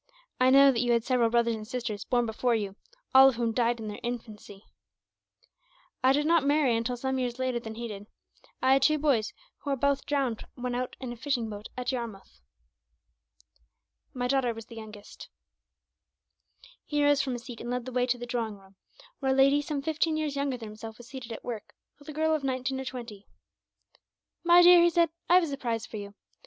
[0.39, 2.75] I know that you had several brothers and sisters born before you,
[3.13, 4.65] all of whom died in their infancy.
[6.03, 8.07] I did not marry until some years later than he did.
[8.63, 11.91] I had two boys, who were both drowned when out in a fishing boat at
[11.91, 12.41] Yarmouth.
[14.11, 15.29] My daughter was the youngest."
[16.87, 18.77] He rose from his seat and led the way to the drawing room,
[19.19, 22.13] where a lady some fifteen years younger than himself was seated at work, with a
[22.13, 23.27] girl of nineteen or twenty.
[24.43, 26.15] "My dear," he said, "I have a surprise for you.